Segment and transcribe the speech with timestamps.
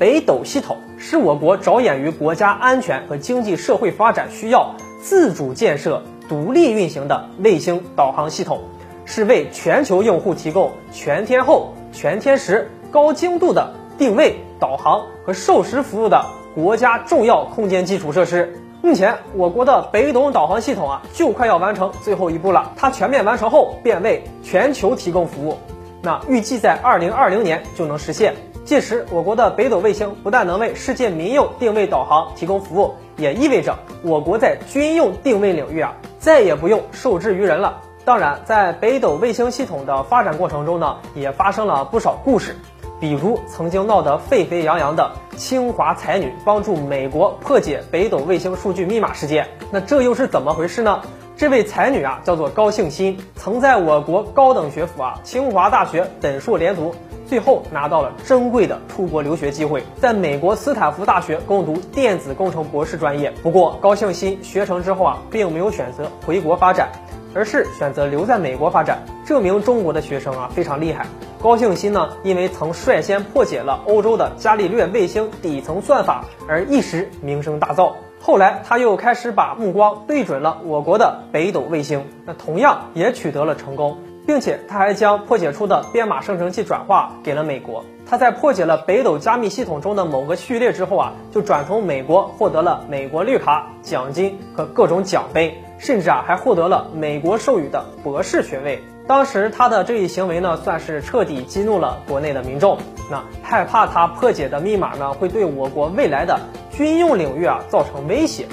[0.00, 8.62] 北斗系统是我国着眼于国家安全和经济社会发展需要，自主建设、独立运行的卫星导航系统，
[9.04, 16.24] 是为全球用户提供全天候、全天时、高精度的定位、导航和授时服务的
[16.54, 18.58] 国家重要空间基础设施。
[18.80, 22.72] 目前，我国的北斗导航系统啊，就快要完成最后一步了。
[22.74, 25.58] 它全面完成后，便为全球提供服务。
[26.00, 28.34] 那预计在二零二零年就能实现。
[28.70, 37.80] 届时，我国的北斗卫星不但能为世界民用定位导航提供服务，也意味着我国在军用定位领域啊，再也不用受制于人了。
[38.04, 42.54] 当然，在北斗卫星系统的发展过程中呢，也发生了不少故事。
[43.00, 51.00] 比如曾经闹得沸沸扬扬的清华才女帮助美国破解北斗卫星数据密码事件，那这又是怎么回事呢？
[51.36, 56.94] 这位才女啊叫做高庆欣，曾在我国高等学府啊清华大学本硕连读，
[57.30, 63.32] 最后拿到了珍贵的出国留学机会，在美国斯坦福大学攻读电子工程博士专业。
[63.40, 66.90] 不过高庆新学成之后啊，并没有选择回国发展。
[67.32, 71.06] 而是选择留在美国发展，证明中国的学生啊非常厉害。
[71.40, 77.92] 高庆新呢，因为曾率先破解了欧洲的伽利略卫星底层算法，而一时名声大噪。
[78.20, 83.98] 后来他又开始把目光对准了我国的北斗卫星，那同样也取得了成功，
[84.30, 87.84] 并且他还将破解出的编码生成器转化给了美国。
[88.06, 95.60] 他在破解了北斗加密系统中的某个序列之后啊，就转从美国获得了美国绿卡、奖金和各种奖杯。
[95.78, 98.80] 甚至啊，还获得了美国授予的博士学位。
[99.08, 102.78] 当时他的这一行为呢，算是彻底激怒了国内的民众。
[103.10, 106.38] 那害怕他破解的密码呢，会对我国未来的
[106.70, 108.46] 军用领域啊造成威胁。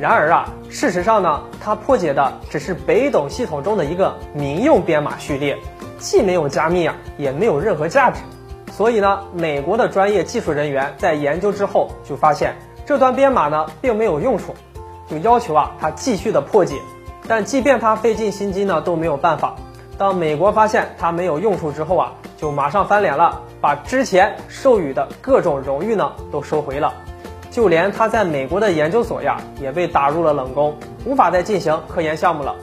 [0.00, 5.58] 然而啊，事实上呢，他破解的只是北斗系统中的一个民用编码序列，
[5.98, 8.20] 既没有加密啊，也没有任何价值。
[8.70, 14.54] 所以呢，美国的专业技术人员在研究之后就发现，这段编码呢，并没有用处。
[15.10, 16.76] 就要求啊，他继续的破解，
[17.26, 19.56] 但即便他费尽心机呢，都没有办法。
[19.96, 26.94] 当美国发现他没有用处之后啊，就马上翻脸了，把之前授予的各种荣誉呢都收回了。
[27.58, 32.54] 就连他在美国的研究所呀，也被打入了冷宫，无法再进行科研项目了。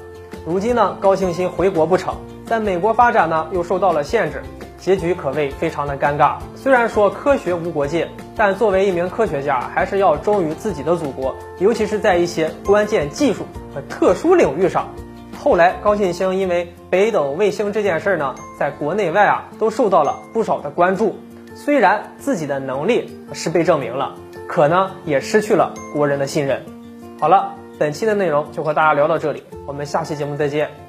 [0.46, 4.42] 如今呢，高庆欣回国不成，在美国发展呢又受到了限制。
[4.78, 6.38] 结局可谓非常的尴尬。
[6.56, 8.08] 虽然说科学无国界，
[8.38, 14.88] 但作为一名科学家，还是要忠于自己的祖国，尤其是在一些关键技术和特殊领域上。
[15.44, 21.18] 后来，高庆星因为北斗卫星这件事呢，在国内外啊都受到了不少的关注。
[21.54, 24.14] 虽然自己的能力是被证明了，
[24.48, 26.62] 可呢也失去了国人的信任。
[27.20, 30.85] 好了，本期的内容就和大家聊到这里，我们下期节目再见。